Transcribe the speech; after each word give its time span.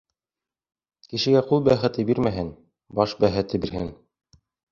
Кешегә 1.11 1.43
ҡул 1.51 1.61
бәхете 1.67 2.07
бирмәһен, 2.09 2.49
баш 3.01 3.15
бәхете 3.25 3.61
бирһен. 3.67 3.93